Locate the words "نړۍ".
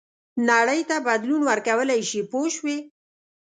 0.49-0.81